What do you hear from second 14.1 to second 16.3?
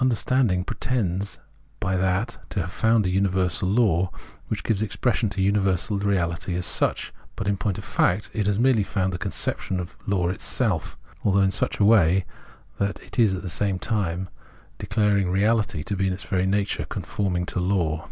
thereby declares all reality to be in its